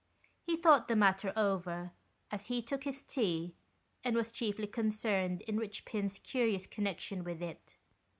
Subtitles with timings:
[0.41, 1.91] He thought the matter over,
[2.31, 3.53] as he took his tea,
[4.03, 7.77] and was chiefly concerned in Eichpin's curious con nexion with it.